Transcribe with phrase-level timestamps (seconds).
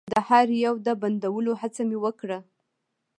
[0.13, 2.39] د هر يو د بندولو هڅه مې وکړه.